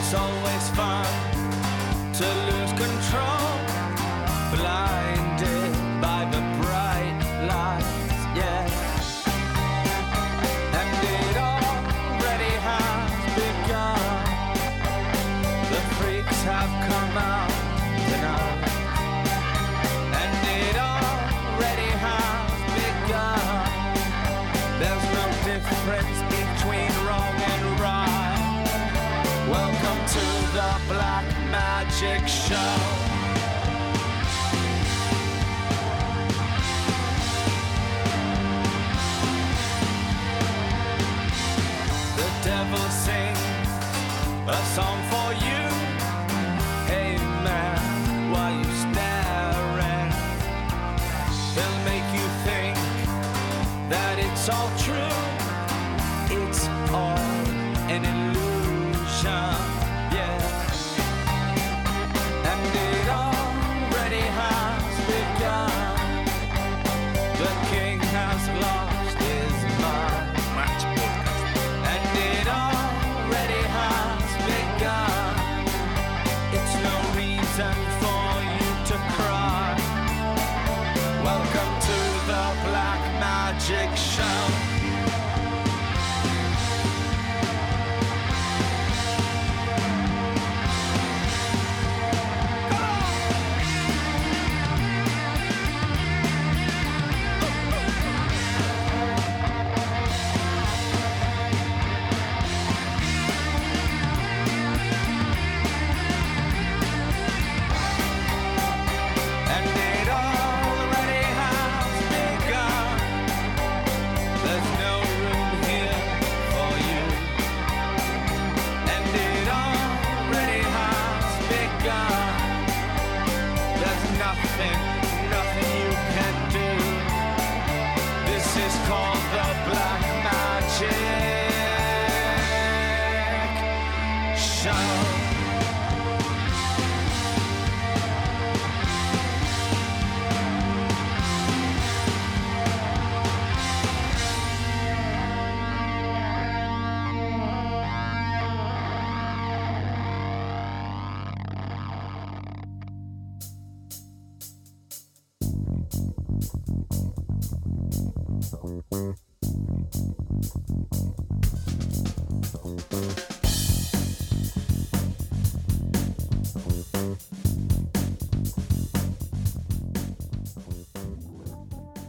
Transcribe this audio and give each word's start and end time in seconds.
It's 0.00 0.14
always 0.14 0.68
fun 0.70 1.04
to 2.14 2.24
lose 2.24 2.72
control. 2.72 3.37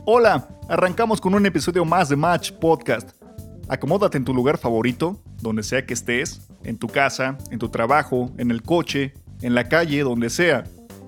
Hola, 0.05 0.47
arrancamos 0.67 1.19
con 1.21 1.35
un 1.35 1.45
episodio 1.45 1.83
más 1.85 2.09
de 2.09 2.15
Match 2.15 2.51
Podcast. 2.53 3.11
Acomódate 3.67 4.17
en 4.17 4.25
tu 4.25 4.33
lugar 4.33 4.57
favorito, 4.57 5.21
donde 5.41 5.61
sea 5.61 5.85
que 5.85 5.93
estés, 5.93 6.47
en 6.63 6.77
tu 6.77 6.87
casa, 6.87 7.37
en 7.51 7.59
tu 7.59 7.69
trabajo, 7.69 8.31
en 8.37 8.49
el 8.49 8.63
coche, 8.63 9.13
en 9.41 9.53
la 9.53 9.67
calle, 9.67 10.01
donde 10.01 10.29
sea. 10.29 10.63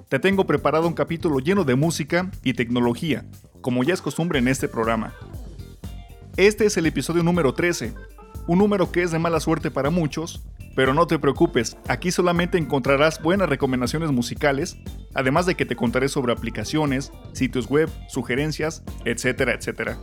Te 0.09 0.19
tengo 0.19 0.46
preparado 0.46 0.88
un 0.88 0.94
capítulo 0.94 1.40
lleno 1.40 1.63
de 1.63 1.75
música 1.75 2.29
y 2.44 2.53
tecnología, 2.53 3.25
como 3.62 3.84
ya 3.84 3.94
es 3.94 4.02
costumbre 4.02 4.40
en 4.40 4.47
este 4.47 4.68
programa. 4.68 5.13
Este 6.38 6.66
es 6.66 6.78
el 6.78 6.85
episodio 6.85 7.23
número 7.23 7.53
13, 7.53 7.94
un 8.47 8.59
número 8.59 8.91
que 8.91 9.03
es 9.03 9.12
de 9.12 9.19
mala 9.19 9.40
suerte 9.40 9.72
para 9.72 9.90
muchos, 9.90 10.44
pero 10.75 10.94
no 10.94 11.08
te 11.08 11.18
preocupes, 11.18 11.78
aquí 11.88 12.12
solamente 12.12 12.58
encontrarás 12.58 13.22
buenas 13.22 13.50
recomendaciones 13.50 14.12
musicales, 14.12 14.78
además 15.14 15.46
de 15.46 15.56
que 15.56 15.66
te 15.66 15.76
contaré 15.76 16.10
sobre 16.10 16.34
aplicaciones, 16.34 17.12
sitios 17.34 17.68
web, 17.68 17.90
sugerencias, 18.08 18.84
etcétera, 19.06 19.54
etcétera. 19.54 19.98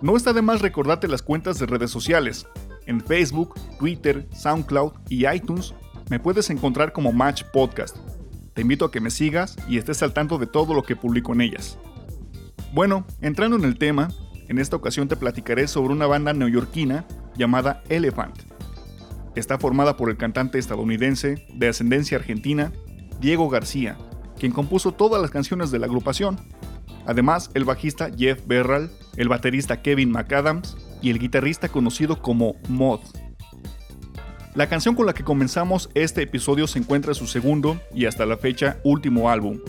No 0.00 0.16
está 0.16 0.32
de 0.32 0.42
más 0.42 0.62
recordarte 0.62 1.08
las 1.08 1.22
cuentas 1.22 1.58
de 1.58 1.66
redes 1.66 1.90
sociales. 1.90 2.46
En 2.86 3.00
Facebook, 3.00 3.54
Twitter, 3.78 4.28
SoundCloud 4.32 4.92
y 5.08 5.26
iTunes 5.26 5.74
me 6.08 6.20
puedes 6.20 6.50
encontrar 6.50 6.92
como 6.92 7.12
Match 7.12 7.42
Podcast. 7.52 7.96
Te 8.54 8.62
invito 8.62 8.84
a 8.84 8.90
que 8.90 9.00
me 9.00 9.10
sigas 9.10 9.56
y 9.68 9.78
estés 9.78 10.02
al 10.02 10.12
tanto 10.12 10.38
de 10.38 10.46
todo 10.46 10.74
lo 10.74 10.82
que 10.82 10.96
publico 10.96 11.32
en 11.32 11.42
ellas. 11.42 11.78
Bueno, 12.72 13.06
entrando 13.20 13.56
en 13.56 13.64
el 13.64 13.78
tema, 13.78 14.08
en 14.48 14.58
esta 14.58 14.76
ocasión 14.76 15.08
te 15.08 15.16
platicaré 15.16 15.68
sobre 15.68 15.92
una 15.92 16.06
banda 16.06 16.32
neoyorquina 16.32 17.06
llamada 17.36 17.82
Elephant. 17.88 18.36
Está 19.34 19.58
formada 19.58 19.96
por 19.96 20.10
el 20.10 20.16
cantante 20.16 20.58
estadounidense 20.58 21.46
de 21.54 21.68
ascendencia 21.68 22.18
argentina, 22.18 22.72
Diego 23.20 23.48
García, 23.48 23.96
quien 24.38 24.52
compuso 24.52 24.92
todas 24.92 25.20
las 25.20 25.30
canciones 25.30 25.70
de 25.70 25.78
la 25.78 25.86
agrupación. 25.86 26.38
Además, 27.06 27.50
el 27.54 27.64
bajista 27.64 28.10
Jeff 28.16 28.46
Berral, 28.46 28.90
el 29.16 29.28
baterista 29.28 29.82
Kevin 29.82 30.10
McAdams 30.10 30.76
y 31.02 31.10
el 31.10 31.18
guitarrista 31.18 31.68
conocido 31.68 32.20
como 32.20 32.56
Mod. 32.68 33.00
La 34.54 34.68
canción 34.68 34.94
con 34.94 35.06
la 35.06 35.14
que 35.14 35.24
comenzamos 35.24 35.88
este 35.94 36.22
episodio 36.22 36.66
se 36.66 36.78
encuentra 36.78 37.12
en 37.12 37.14
su 37.14 37.26
segundo 37.26 37.80
y 37.94 38.06
hasta 38.06 38.26
la 38.26 38.36
fecha 38.36 38.78
último 38.82 39.30
álbum, 39.30 39.60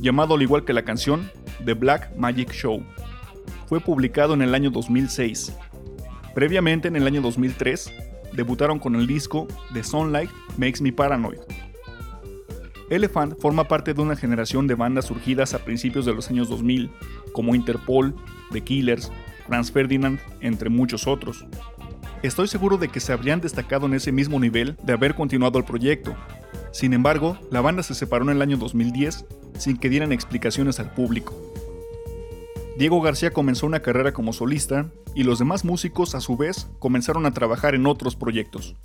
llamado 0.00 0.34
al 0.34 0.42
igual 0.42 0.64
que 0.64 0.72
la 0.72 0.84
canción 0.84 1.30
The 1.64 1.74
Black 1.74 2.14
Magic 2.16 2.52
Show. 2.52 2.82
Fue 3.66 3.80
publicado 3.80 4.34
en 4.34 4.42
el 4.42 4.54
año 4.54 4.70
2006. 4.70 5.56
Previamente, 6.34 6.88
en 6.88 6.96
el 6.96 7.06
año 7.06 7.20
2003, 7.20 7.92
debutaron 8.32 8.78
con 8.78 8.94
el 8.94 9.06
disco 9.06 9.48
The 9.72 9.82
Sunlight 9.82 10.30
Makes 10.56 10.82
Me 10.82 10.92
Paranoid. 10.92 11.40
Elephant 12.90 13.38
forma 13.38 13.64
parte 13.64 13.92
de 13.92 14.00
una 14.00 14.16
generación 14.16 14.66
de 14.66 14.74
bandas 14.74 15.06
surgidas 15.06 15.54
a 15.54 15.64
principios 15.64 16.06
de 16.06 16.14
los 16.14 16.30
años 16.30 16.48
2000, 16.48 16.90
como 17.32 17.54
Interpol, 17.54 18.14
The 18.52 18.62
Killers, 18.62 19.12
Franz 19.46 19.70
Ferdinand, 19.70 20.20
entre 20.40 20.70
muchos 20.70 21.06
otros. 21.06 21.44
Estoy 22.22 22.48
seguro 22.48 22.78
de 22.78 22.88
que 22.88 23.00
se 23.00 23.12
habrían 23.12 23.40
destacado 23.40 23.86
en 23.86 23.94
ese 23.94 24.10
mismo 24.10 24.40
nivel 24.40 24.76
de 24.82 24.92
haber 24.92 25.14
continuado 25.14 25.58
el 25.58 25.64
proyecto. 25.64 26.16
Sin 26.72 26.92
embargo, 26.92 27.38
la 27.50 27.60
banda 27.60 27.82
se 27.82 27.94
separó 27.94 28.24
en 28.24 28.36
el 28.36 28.42
año 28.42 28.56
2010 28.56 29.24
sin 29.58 29.76
que 29.76 29.88
dieran 29.88 30.12
explicaciones 30.12 30.80
al 30.80 30.92
público. 30.92 31.34
Diego 32.76 33.00
García 33.00 33.32
comenzó 33.32 33.66
una 33.66 33.80
carrera 33.80 34.12
como 34.12 34.32
solista 34.32 34.86
y 35.14 35.24
los 35.24 35.38
demás 35.38 35.64
músicos 35.64 36.14
a 36.14 36.20
su 36.20 36.36
vez 36.36 36.68
comenzaron 36.78 37.26
a 37.26 37.32
trabajar 37.32 37.74
en 37.74 37.86
otros 37.86 38.16
proyectos. 38.16 38.76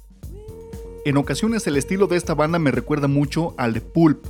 En 1.06 1.18
ocasiones 1.18 1.68
el 1.68 1.76
estilo 1.76 2.08
de 2.08 2.16
esta 2.16 2.34
banda 2.34 2.60
me 2.60 2.72
recuerda 2.72 3.10
mucho 3.10 3.54
al 3.58 3.74
de 3.74 3.82
Pulp, 3.82 4.26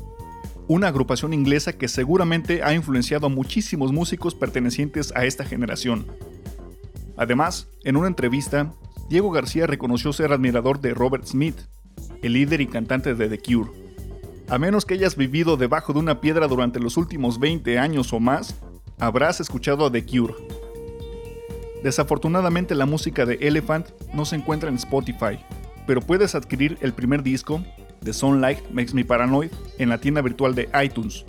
una 0.68 0.88
agrupación 0.88 1.32
inglesa 1.32 1.74
que 1.74 1.88
seguramente 1.88 2.64
ha 2.64 2.74
influenciado 2.74 3.28
a 3.28 3.30
muchísimos 3.30 3.92
músicos 3.92 4.34
pertenecientes 4.34 5.14
a 5.16 5.26
esta 5.26 5.46
generación. 5.46 6.08
Además, 7.16 7.68
en 7.84 7.96
una 7.96 8.08
entrevista, 8.08 8.74
Diego 9.08 9.30
García 9.30 9.68
reconoció 9.68 10.14
ser 10.14 10.34
admirador 10.34 10.82
de 10.82 10.96
Robert 10.96 11.26
Smith, 11.28 11.58
el 12.24 12.34
líder 12.34 12.60
y 12.62 12.66
cantante 12.66 13.14
de 13.14 13.30
The 13.30 13.38
Cure. 13.38 13.70
A 14.50 14.58
menos 14.58 14.86
que 14.86 14.96
hayas 14.96 15.16
vivido 15.16 15.58
debajo 15.58 15.94
de 15.94 16.00
una 16.00 16.22
piedra 16.22 16.48
durante 16.48 16.80
los 16.80 16.98
últimos 16.98 17.40
20 17.40 17.78
años 17.78 18.12
o 18.14 18.20
más, 18.20 18.56
habrás 18.98 19.40
escuchado 19.40 19.86
a 19.86 19.92
The 19.92 20.04
Cure. 20.08 20.34
Desafortunadamente 21.84 22.74
la 22.74 22.88
música 22.88 23.28
de 23.28 23.36
Elephant 23.36 23.90
no 24.12 24.26
se 24.26 24.38
encuentra 24.38 24.70
en 24.70 24.76
Spotify, 24.76 25.38
pero 25.86 26.02
puedes 26.02 26.36
adquirir 26.36 26.78
el 26.82 26.94
primer 26.94 27.24
disco, 27.24 27.64
The 28.04 28.14
Sunlight 28.14 28.70
Makes 28.72 28.94
Me 28.94 29.06
Paranoid, 29.06 29.52
en 29.78 29.90
la 29.90 30.00
tienda 30.00 30.22
virtual 30.22 30.56
de 30.56 30.70
iTunes. 30.84 31.26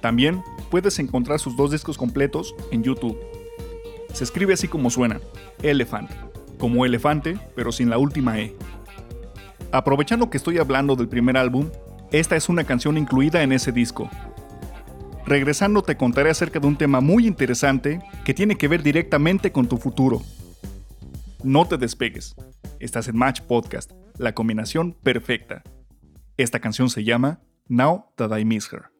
También 0.00 0.42
puedes 0.70 0.98
encontrar 0.98 1.38
sus 1.38 1.56
dos 1.56 1.70
discos 1.70 1.98
completos 1.98 2.54
en 2.70 2.82
YouTube. 2.82 3.18
Se 4.12 4.24
escribe 4.24 4.54
así 4.54 4.68
como 4.68 4.90
suena, 4.90 5.20
Elephant, 5.62 6.10
como 6.58 6.84
elefante, 6.84 7.38
pero 7.54 7.72
sin 7.72 7.90
la 7.90 7.98
última 7.98 8.38
E. 8.38 8.54
Aprovechando 9.70 10.30
que 10.30 10.38
estoy 10.38 10.58
hablando 10.58 10.96
del 10.96 11.08
primer 11.08 11.36
álbum, 11.36 11.70
esta 12.10 12.36
es 12.36 12.48
una 12.48 12.64
canción 12.64 12.96
incluida 12.96 13.42
en 13.42 13.52
ese 13.52 13.70
disco. 13.70 14.08
Regresando 15.26 15.82
te 15.82 15.96
contaré 15.96 16.30
acerca 16.30 16.58
de 16.58 16.66
un 16.66 16.76
tema 16.76 17.00
muy 17.00 17.26
interesante 17.26 18.00
que 18.24 18.32
tiene 18.32 18.56
que 18.56 18.66
ver 18.66 18.82
directamente 18.82 19.52
con 19.52 19.68
tu 19.68 19.76
futuro. 19.76 20.22
No 21.44 21.66
te 21.68 21.76
despegues. 21.76 22.34
Estás 22.80 23.06
en 23.06 23.16
Match 23.16 23.42
Podcast, 23.42 23.92
la 24.18 24.34
combinación 24.34 24.92
perfecta. 24.92 25.62
Esta 26.36 26.58
canción 26.58 26.90
se 26.90 27.04
llama 27.04 27.40
Now 27.68 28.06
That 28.16 28.36
I 28.36 28.44
Miss 28.44 28.72
Her. 28.72 28.97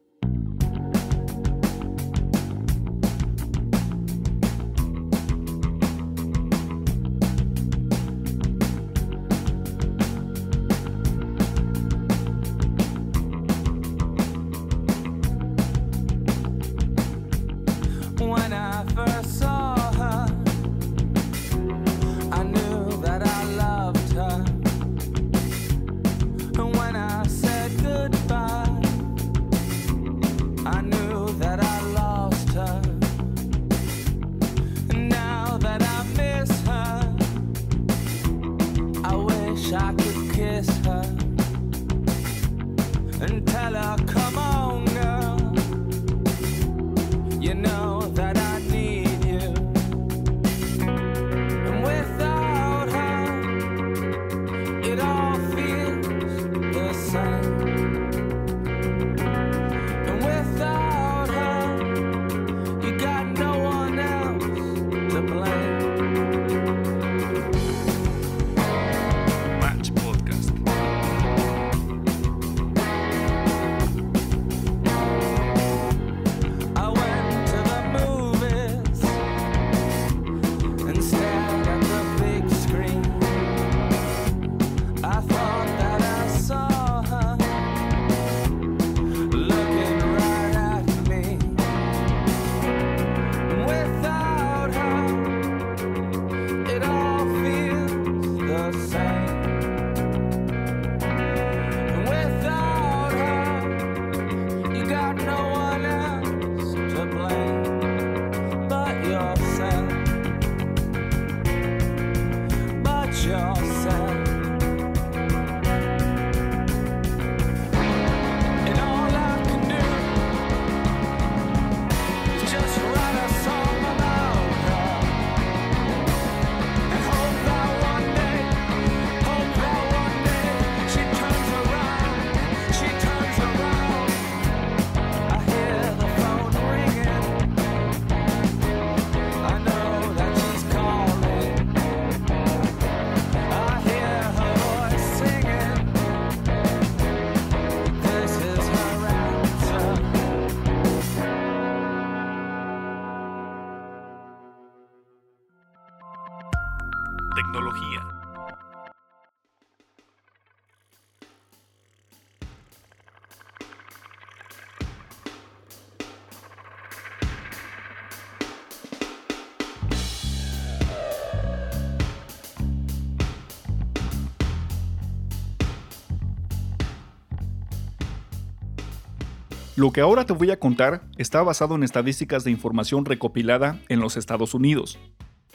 Lo 179.79 179.93
que 179.93 180.01
ahora 180.01 180.25
te 180.25 180.33
voy 180.33 180.51
a 180.51 180.59
contar 180.59 181.03
está 181.15 181.41
basado 181.41 181.75
en 181.75 181.83
estadísticas 181.83 182.43
de 182.43 182.51
información 182.51 183.05
recopilada 183.05 183.79
en 183.87 184.01
los 184.01 184.17
Estados 184.17 184.53
Unidos. 184.53 184.99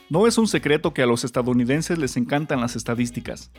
No 0.08 0.26
es 0.26 0.38
un 0.38 0.48
secreto 0.48 0.94
que 0.94 1.02
a 1.02 1.06
los 1.06 1.24
estadounidenses 1.24 1.98
les 1.98 2.16
encantan 2.16 2.62
las 2.62 2.74
estadísticas. 2.74 3.50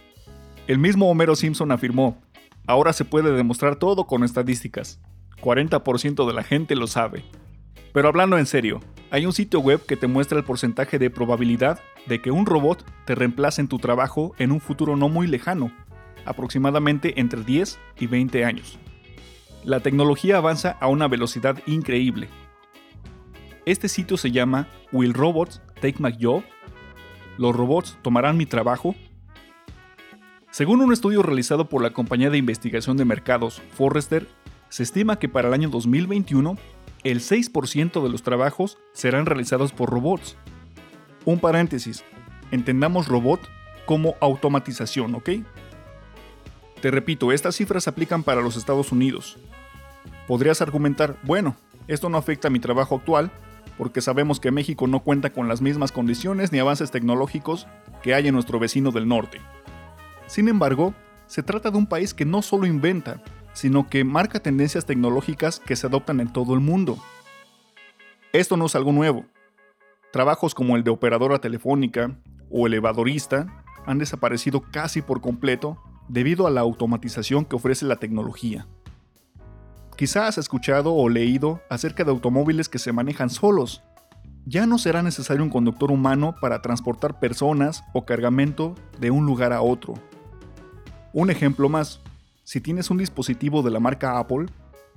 El 0.66 0.80
mismo 0.80 1.08
Homero 1.08 1.36
Simpson 1.36 1.72
afirmó, 1.72 2.20
ahora 2.66 2.94
se 2.94 3.06
puede 3.06 3.32
demostrar 3.34 3.76
todo 3.76 4.08
con 4.08 4.24
estadísticas. 4.24 5.00
40% 5.40 6.26
de 6.26 6.34
la 6.34 6.42
gente 6.42 6.76
lo 6.76 6.88
sabe. 6.88 7.24
Pero 7.94 8.08
hablando 8.08 8.40
en 8.40 8.48
serio, 8.48 8.80
hay 9.12 9.28
un 9.28 9.34
sitio 9.34 9.60
web 9.60 9.86
que 9.86 9.98
te 9.98 10.08
muestra 10.08 10.40
el 10.40 10.46
porcentaje 10.46 10.98
de 10.98 11.12
probabilidad 11.12 11.80
de 12.08 12.24
que 12.24 12.32
un 12.32 12.48
robot 12.48 12.84
te 13.06 13.14
reemplace 13.14 13.62
en 13.62 13.68
tu 13.68 13.78
trabajo 13.78 14.34
en 14.40 14.52
un 14.52 14.62
futuro 14.62 14.96
no 14.96 15.10
muy 15.10 15.28
lejano, 15.28 15.72
aproximadamente 16.26 17.20
entre 17.20 17.44
10 17.44 17.78
y 18.00 18.08
20 18.08 18.46
años. 18.46 18.80
La 19.66 19.80
tecnología 19.80 20.38
avanza 20.38 20.78
a 20.80 20.86
una 20.86 21.08
velocidad 21.08 21.58
increíble. 21.66 22.30
Este 23.66 23.90
sitio 23.90 24.16
se 24.16 24.30
llama 24.30 24.68
Will 24.92 25.16
Robots 25.16 25.60
Take 25.82 25.96
My 25.98 26.16
Job? 26.22 26.44
¿Los 27.40 27.56
robots 27.56 27.98
tomarán 28.04 28.38
mi 28.38 28.46
trabajo? 28.46 28.94
Según 30.52 30.82
un 30.82 30.94
estudio 30.94 31.24
realizado 31.24 31.68
por 31.68 31.82
la 31.82 31.94
compañía 31.94 32.30
de 32.30 32.38
investigación 32.38 32.96
de 32.96 33.06
mercados 33.06 33.60
Forrester, 33.72 34.28
se 34.70 34.84
estima 34.84 35.18
que 35.18 35.30
para 35.30 35.48
el 35.48 35.56
año 35.56 35.70
2021 35.70 36.60
el 37.04 37.22
6% 37.22 38.04
de 38.04 38.10
los 38.10 38.22
trabajos 38.22 38.78
serán 38.94 39.26
realizados 39.26 39.72
por 39.72 39.90
robots. 39.90 40.38
Un 41.26 41.40
paréntesis, 41.40 42.04
entendamos 42.52 43.08
robot 43.08 43.40
como 43.88 44.14
automatización, 44.22 45.16
¿ok? 45.16 45.30
Te 46.82 46.92
repito, 46.92 47.32
estas 47.32 47.56
cifras 47.56 47.88
aplican 47.88 48.22
para 48.22 48.42
los 48.42 48.58
Estados 48.58 48.92
Unidos. 48.92 49.40
Podrías 50.27 50.62
argumentar, 50.62 51.17
bueno, 51.24 51.55
esto 51.88 52.10
no 52.10 52.17
afecta 52.17 52.48
a 52.48 52.51
mi 52.51 52.60
trabajo 52.60 52.96
actual, 52.96 53.32
porque 53.77 54.01
sabemos 54.01 54.39
que 54.39 54.51
México 54.51 54.88
no 54.88 55.01
cuenta 55.01 55.32
con 55.32 55.48
las 55.48 55.62
mismas 55.62 55.91
condiciones 55.91 56.51
ni 56.51 56.60
avances 56.60 56.91
tecnológicos 56.91 57.67
que 58.01 58.13
hay 58.13 58.27
en 58.27 58.34
nuestro 58.34 58.60
vecino 58.60 58.91
del 58.91 59.08
norte. 59.08 59.39
Sin 60.27 60.48
embargo, 60.48 60.94
se 61.27 61.44
trata 61.44 61.72
de 61.72 61.77
un 61.77 61.88
país 61.88 62.13
que 62.13 62.25
no 62.25 62.41
solo 62.41 62.65
inventa, 62.65 63.22
sino 63.53 63.88
que 63.88 64.03
marca 64.03 64.39
tendencias 64.39 64.86
tecnológicas 64.86 65.60
que 65.60 65.75
se 65.75 65.88
adoptan 65.88 66.20
en 66.20 66.32
todo 66.32 66.53
el 66.53 66.60
mundo. 66.60 66.98
Esto 68.34 68.58
no 68.58 68.65
es 68.65 68.75
algo 68.75 68.91
nuevo. 68.91 69.25
Trabajos 70.12 70.55
como 70.55 70.75
el 70.75 70.84
de 70.84 70.91
operadora 70.91 71.39
telefónica 71.39 72.17
o 72.50 72.67
elevadorista 72.67 73.63
han 73.86 73.98
desaparecido 73.98 74.62
casi 74.72 75.01
por 75.01 75.22
completo 75.22 75.77
debido 76.08 76.48
a 76.48 76.51
la 76.51 76.62
automatización 76.62 77.46
que 77.46 77.55
ofrece 77.55 77.86
la 77.86 77.98
tecnología. 77.98 78.67
Quizá 79.96 80.28
has 80.28 80.38
escuchado 80.38 80.94
o 80.94 81.08
leído 81.08 81.62
acerca 81.70 82.04
de 82.04 82.12
automóviles 82.12 82.68
que 82.68 82.80
se 82.80 82.92
manejan 82.92 83.30
solos. 83.30 83.82
ya 84.48 84.68
no 84.68 84.78
será 84.78 85.02
necesario 85.02 85.44
un 85.44 85.50
conductor 85.50 85.92
humano 85.92 86.36
para 86.40 86.62
transportar 86.62 87.20
personas 87.20 87.84
o 87.94 88.06
cargamento 88.06 88.75
de 89.00 89.10
un 89.10 89.25
lugar 89.25 89.52
a 89.54 89.62
otro. 89.62 89.96
Un 91.14 91.32
ejemplo 91.32 91.68
más, 91.68 92.00
si 92.44 92.62
tienes 92.62 92.92
un 92.92 92.98
dispositivo 93.00 93.64
de 93.64 93.72
la 93.72 93.80
marca 93.80 94.20
Apple, 94.20 94.46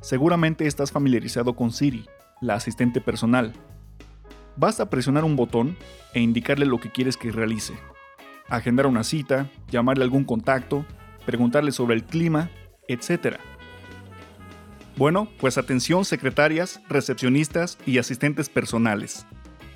seguramente 0.02 0.66
estás 0.66 0.92
familiarizado 0.92 1.56
con 1.56 1.72
Siri, 1.72 2.04
la 2.42 2.54
asistente 2.54 3.00
personal. 3.00 3.54
Basta 4.56 4.90
presionar 4.90 5.24
un 5.24 5.36
botón 5.36 5.78
e 6.12 6.20
indicarle 6.20 6.66
lo 6.66 6.78
que 6.78 6.92
quieres 6.92 7.16
que 7.16 7.32
realice. 7.32 7.72
Agendar 8.50 8.86
una 8.86 9.02
cita, 9.02 9.48
llamarle 9.70 10.02
a 10.02 10.06
algún 10.06 10.24
contacto, 10.24 10.84
preguntarle 11.24 11.72
sobre 11.72 11.94
el 11.94 12.04
clima, 12.04 12.50
etc. 12.86 13.38
Bueno, 14.98 15.28
pues 15.38 15.56
atención 15.58 16.04
secretarias, 16.04 16.80
recepcionistas 16.88 17.78
y 17.86 17.98
asistentes 17.98 18.48
personales. 18.48 19.26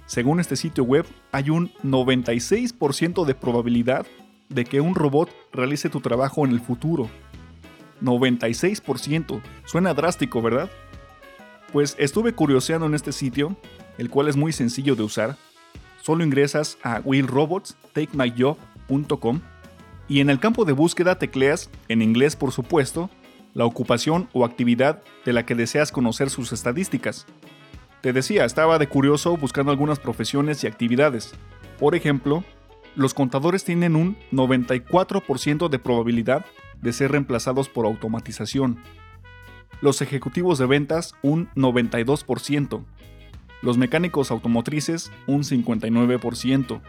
Según 0.05 0.41
este 0.41 0.57
sitio 0.57 0.83
web, 0.83 1.07
hay 1.31 1.49
un 1.49 1.73
96% 1.85 3.25
de 3.25 3.37
probabilidad 3.37 4.05
de 4.49 4.65
que 4.65 4.81
un 4.81 4.97
robot 4.97 5.31
realice 5.53 5.89
tu 5.89 6.01
trabajo 6.01 6.45
en 6.45 6.51
el 6.51 6.59
futuro. 6.59 7.09
96%. 8.03 9.41
Suena 9.65 9.95
drástico, 9.95 10.43
¿verdad? 10.43 10.69
Pues 11.73 11.95
estuve 12.01 12.33
curioseando 12.33 12.87
en 12.87 12.95
este 12.95 13.13
sitio, 13.13 13.57
el 13.99 14.11
cual 14.11 14.27
es 14.27 14.35
muy 14.35 14.53
sencillo 14.53 14.97
de 14.97 15.05
usar. 15.05 15.37
Solo 16.01 16.25
ingresas 16.25 16.79
a 16.83 17.01
willrobotstakemyjob.com 17.05 19.41
y 20.09 20.19
en 20.19 20.31
el 20.31 20.41
campo 20.41 20.65
de 20.65 20.73
búsqueda 20.73 21.21
tecleas, 21.21 21.71
en 21.87 22.03
inglés 22.03 22.35
por 22.35 22.51
supuesto, 22.51 23.09
la 23.55 23.65
ocupación 23.65 24.29
o 24.33 24.45
actividad 24.45 25.03
de 25.25 25.33
la 25.33 25.45
que 25.45 25.55
deseas 25.55 25.93
conocer 25.93 26.31
sus 26.31 26.53
estadísticas. 26.53 27.27
Te 28.01 28.13
decía, 28.13 28.45
estaba 28.45 28.79
de 28.79 28.89
curioso 28.89 29.37
buscando 29.37 29.71
algunas 29.71 29.99
profesiones 30.01 30.65
y 30.65 30.67
actividades. 30.67 31.35
Por 31.79 31.95
ejemplo, 31.95 32.45
los 32.97 33.15
contadores 33.15 33.65
tienen 33.65 33.97
un 33.97 34.17
94% 34.33 35.69
de 35.69 35.79
probabilidad 35.79 36.45
de 36.81 36.93
ser 36.93 37.13
reemplazados 37.13 37.69
por 37.69 37.87
automatización. 37.87 38.79
Los 39.81 40.03
ejecutivos 40.03 40.59
de 40.59 40.67
ventas 40.67 41.15
un 41.23 41.49
92%. 41.55 42.85
Los 43.63 43.79
mecánicos 43.79 44.31
automotrices 44.31 45.13
un 45.27 45.43
59%. 45.43 46.81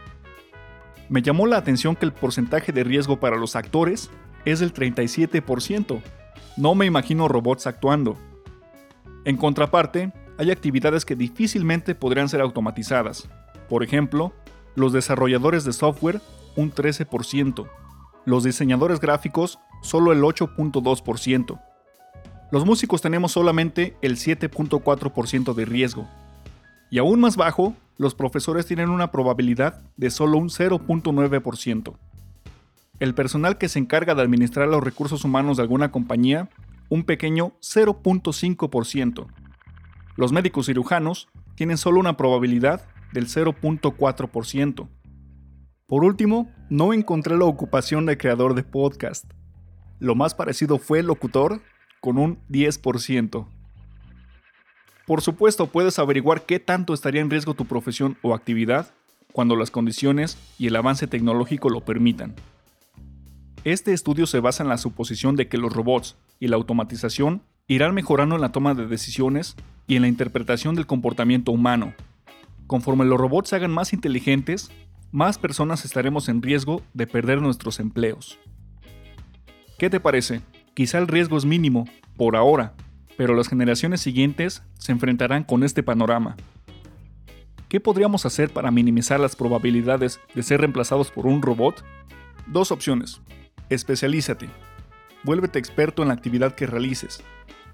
Me 1.08 1.22
llamó 1.22 1.46
la 1.46 1.58
atención 1.58 1.96
que 1.96 2.06
el 2.06 2.12
porcentaje 2.12 2.72
de 2.72 2.82
riesgo 2.82 3.20
para 3.20 3.36
los 3.36 3.56
actores 3.56 4.10
es 4.44 4.60
del 4.60 4.72
37%. 4.72 6.02
No 6.56 6.74
me 6.74 6.86
imagino 6.86 7.26
robots 7.26 7.66
actuando. 7.66 8.16
En 9.24 9.36
contraparte, 9.36 10.12
hay 10.38 10.50
actividades 10.50 11.04
que 11.04 11.16
difícilmente 11.16 11.94
podrían 11.94 12.28
ser 12.28 12.40
automatizadas. 12.40 13.28
Por 13.68 13.82
ejemplo, 13.82 14.32
los 14.76 14.92
desarrolladores 14.92 15.64
de 15.64 15.72
software 15.72 16.20
un 16.56 16.72
13%, 16.72 17.68
los 18.24 18.44
diseñadores 18.44 19.00
gráficos 19.00 19.58
solo 19.82 20.12
el 20.12 20.22
8.2%. 20.22 21.60
Los 22.52 22.64
músicos 22.64 23.02
tenemos 23.02 23.32
solamente 23.32 23.96
el 24.00 24.16
7.4% 24.16 25.54
de 25.54 25.64
riesgo. 25.64 26.08
Y 26.90 26.98
aún 26.98 27.18
más 27.18 27.36
bajo, 27.36 27.74
los 27.98 28.14
profesores 28.14 28.66
tienen 28.66 28.90
una 28.90 29.10
probabilidad 29.10 29.82
de 29.96 30.10
solo 30.10 30.38
un 30.38 30.48
0.9%. 30.48 31.96
El 33.00 33.14
personal 33.14 33.58
que 33.58 33.68
se 33.68 33.78
encarga 33.78 34.14
de 34.14 34.22
administrar 34.22 34.68
los 34.68 34.82
recursos 34.82 35.24
humanos 35.24 35.56
de 35.56 35.64
alguna 35.64 35.90
compañía, 35.90 36.48
un 36.88 37.04
pequeño 37.04 37.54
0.5%. 37.60 39.26
Los 40.16 40.32
médicos 40.32 40.66
cirujanos 40.66 41.28
tienen 41.56 41.76
solo 41.76 41.98
una 41.98 42.16
probabilidad 42.16 42.86
del 43.12 43.26
0.4%. 43.26 44.88
Por 45.86 46.04
último, 46.04 46.50
no 46.70 46.92
encontré 46.92 47.36
la 47.36 47.44
ocupación 47.44 48.06
de 48.06 48.16
creador 48.16 48.54
de 48.54 48.62
podcast. 48.62 49.24
Lo 49.98 50.14
más 50.14 50.34
parecido 50.34 50.78
fue 50.78 51.02
locutor, 51.02 51.60
con 52.00 52.18
un 52.18 52.38
10%. 52.48 53.48
Por 55.06 55.20
supuesto, 55.20 55.66
puedes 55.66 55.98
averiguar 55.98 56.46
qué 56.46 56.60
tanto 56.60 56.94
estaría 56.94 57.20
en 57.20 57.30
riesgo 57.30 57.54
tu 57.54 57.66
profesión 57.66 58.16
o 58.22 58.34
actividad 58.34 58.92
cuando 59.32 59.56
las 59.56 59.70
condiciones 59.70 60.38
y 60.58 60.68
el 60.68 60.76
avance 60.76 61.06
tecnológico 61.06 61.70
lo 61.70 61.80
permitan. 61.84 62.34
Este 63.64 63.94
estudio 63.94 64.26
se 64.26 64.40
basa 64.40 64.62
en 64.62 64.68
la 64.68 64.76
suposición 64.76 65.36
de 65.36 65.48
que 65.48 65.56
los 65.56 65.72
robots 65.72 66.18
y 66.38 66.48
la 66.48 66.56
automatización 66.56 67.40
irán 67.66 67.94
mejorando 67.94 68.34
en 68.34 68.42
la 68.42 68.52
toma 68.52 68.74
de 68.74 68.86
decisiones 68.86 69.56
y 69.86 69.96
en 69.96 70.02
la 70.02 70.08
interpretación 70.08 70.74
del 70.74 70.86
comportamiento 70.86 71.50
humano. 71.50 71.94
Conforme 72.66 73.06
los 73.06 73.18
robots 73.18 73.48
se 73.48 73.56
hagan 73.56 73.70
más 73.70 73.94
inteligentes, 73.94 74.70
más 75.12 75.38
personas 75.38 75.86
estaremos 75.86 76.28
en 76.28 76.42
riesgo 76.42 76.82
de 76.92 77.06
perder 77.06 77.40
nuestros 77.40 77.80
empleos. 77.80 78.38
¿Qué 79.78 79.88
te 79.88 79.98
parece? 79.98 80.42
Quizá 80.74 80.98
el 80.98 81.08
riesgo 81.08 81.38
es 81.38 81.46
mínimo, 81.46 81.88
por 82.18 82.36
ahora, 82.36 82.74
pero 83.16 83.34
las 83.34 83.48
generaciones 83.48 84.02
siguientes 84.02 84.62
se 84.78 84.92
enfrentarán 84.92 85.42
con 85.42 85.64
este 85.64 85.82
panorama. 85.82 86.36
¿Qué 87.70 87.80
podríamos 87.80 88.26
hacer 88.26 88.50
para 88.50 88.70
minimizar 88.70 89.18
las 89.20 89.34
probabilidades 89.36 90.20
de 90.34 90.42
ser 90.42 90.60
reemplazados 90.60 91.10
por 91.10 91.26
un 91.26 91.40
robot? 91.40 91.82
Dos 92.46 92.70
opciones. 92.70 93.22
Especialízate. 93.70 94.48
Vuélvete 95.22 95.58
experto 95.58 96.02
en 96.02 96.08
la 96.08 96.14
actividad 96.14 96.54
que 96.54 96.66
realices. 96.66 97.22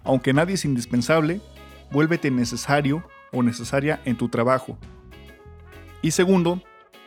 Aunque 0.05 0.33
nadie 0.33 0.55
es 0.55 0.65
indispensable, 0.65 1.41
vuélvete 1.91 2.31
necesario 2.31 3.05
o 3.33 3.43
necesaria 3.43 4.01
en 4.05 4.17
tu 4.17 4.29
trabajo. 4.29 4.79
Y 6.03 6.13
segundo, 6.13 6.63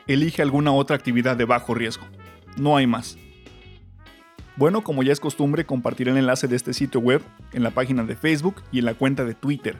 elige 0.07 0.41
alguna 0.41 0.71
otra 0.71 0.95
actividad 0.95 1.37
de 1.37 1.45
bajo 1.45 1.73
riesgo. 1.73 2.05
No 2.57 2.77
hay 2.77 2.87
más. 2.87 3.17
Bueno, 4.55 4.83
como 4.83 5.01
ya 5.01 5.11
es 5.11 5.19
costumbre, 5.19 5.65
compartiré 5.65 6.11
el 6.11 6.17
enlace 6.17 6.47
de 6.47 6.55
este 6.55 6.73
sitio 6.73 6.99
web 6.99 7.23
en 7.53 7.63
la 7.63 7.71
página 7.71 8.03
de 8.03 8.15
Facebook 8.15 8.61
y 8.71 8.79
en 8.79 8.85
la 8.85 8.93
cuenta 8.93 9.25
de 9.25 9.33
Twitter. 9.33 9.77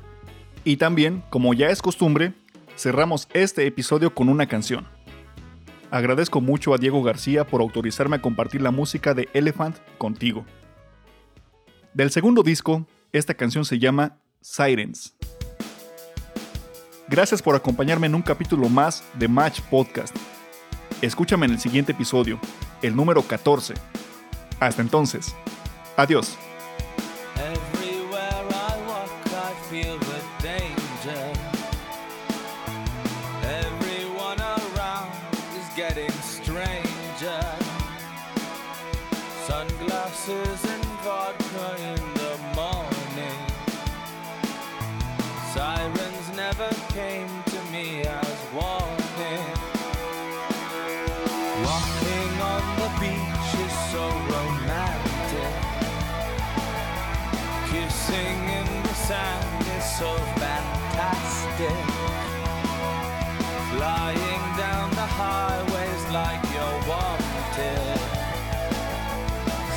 Y 0.64 0.78
también, 0.78 1.24
como 1.30 1.54
ya 1.54 1.70
es 1.70 1.82
costumbre, 1.82 2.34
cerramos 2.76 3.28
este 3.34 3.68
episodio 3.68 4.16
con 4.16 4.30
una 4.30 4.48
canción. 4.48 4.88
Agradezco 5.94 6.42
mucho 6.42 6.74
a 6.74 6.80
Diego 6.80 7.04
García 7.04 7.46
por 7.46 7.62
autorizarme 7.62 8.16
a 8.16 8.22
compartir 8.22 8.64
la 8.64 8.72
música 8.72 9.14
de 9.14 9.30
Elephant 9.32 9.78
contigo. 10.00 10.44
Del 11.94 12.10
segundo 12.10 12.42
disco, 12.42 12.88
esta 13.12 13.36
canción 13.36 13.64
se 13.64 13.78
llama 13.78 14.18
Sirens. 14.42 15.16
Gracias 17.08 17.44
por 17.44 17.56
acompañarme 17.56 18.08
en 18.08 18.16
un 18.16 18.24
capítulo 18.24 18.70
más 18.70 19.04
de 19.20 19.28
Match 19.28 19.62
Podcast. 19.70 20.16
Escúchame 21.04 21.46
en 21.46 21.52
el 21.52 21.60
siguiente 21.60 21.92
episodio, 21.92 22.40
el 22.82 22.96
número 22.96 23.22
14. 23.22 23.76
Hasta 24.60 24.82
entonces, 24.82 25.36
adiós. 25.96 26.40
So 60.04 60.16
fantastic. 60.44 61.80
Flying 63.72 64.44
down 64.64 64.88
the 65.02 65.10
highways 65.22 66.04
like 66.20 66.42
you're 66.54 66.82
wanted. 66.92 68.00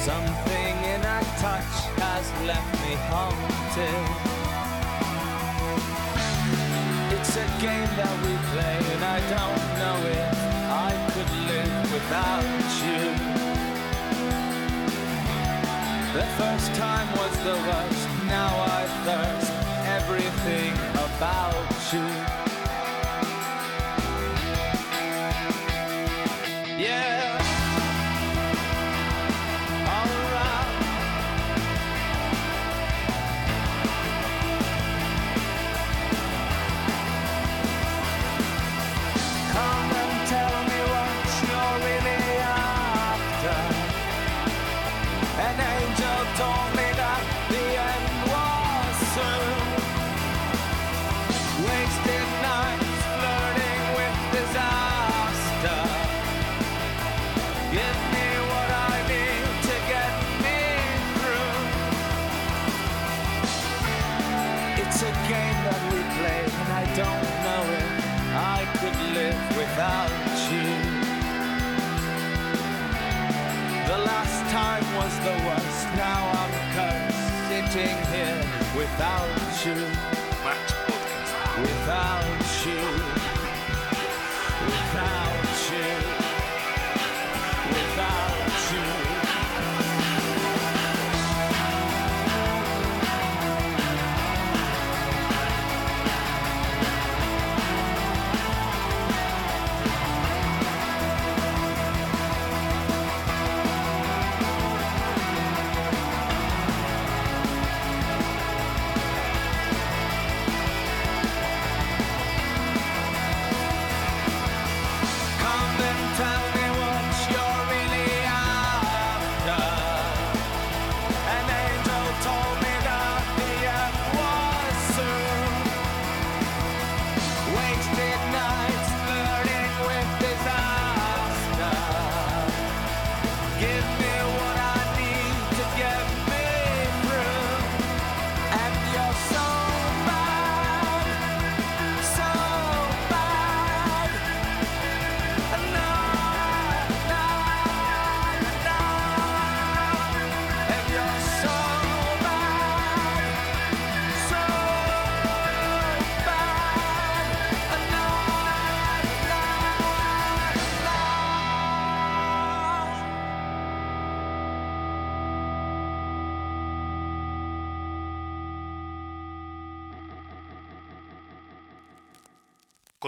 Something 0.08 0.74
in 0.94 1.00
a 1.18 1.20
touch 1.44 1.74
has 2.02 2.26
left 2.50 2.72
me 2.82 2.92
haunted. 3.10 4.06
It's 7.14 7.34
a 7.44 7.48
game 7.66 7.92
that 8.00 8.14
we 8.24 8.32
play, 8.50 8.78
and 8.94 9.02
I 9.16 9.18
don't 9.36 9.64
know 9.80 9.98
if 10.22 10.36
I 10.86 10.90
could 11.12 11.32
live 11.50 11.76
without 11.96 12.66
you. 12.84 13.02
The 16.18 16.26
first 16.40 16.68
time 16.84 17.08
was 17.20 17.34
the 17.48 17.56
worst, 17.68 18.04
now 18.26 18.50
I 18.74 18.82
thirst 19.06 19.65
everything 20.08 20.72
about 20.94 21.92
you. 21.92 22.45
Was 75.06 75.18
the 75.20 75.36
worst. 75.46 75.86
Now 75.94 76.20
I'm 76.40 76.54
cursed, 76.74 77.26
sitting 77.48 77.96
here 78.12 78.42
without 78.76 79.38
you, 79.64 79.78
without 81.62 82.26
you, 82.66 83.35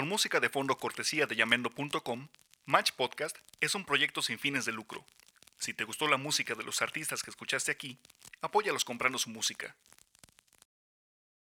música 0.09 0.41
de 0.41 0.49
fondo 0.49 0.79
cortesía 0.79 1.27
de 1.27 1.37
Yamendo.com, 1.37 2.29
Match 2.65 2.93
Podcast 2.93 3.37
es 3.61 3.75
un 3.75 3.85
proyecto 3.85 4.23
sin 4.23 4.39
fines 4.39 4.65
de 4.65 4.73
lucro. 4.73 5.05
Si 5.59 5.75
te 5.75 5.85
gustó 5.85 6.09
la 6.09 6.17
música 6.17 6.55
de 6.55 6.65
los 6.65 6.81
artistas 6.81 7.23
que 7.23 7.31
escuchaste 7.31 7.71
aquí, 7.71 7.99
apóyalos 8.41 8.87
comprando 8.87 9.19
su 9.19 9.29
música. 9.29 9.77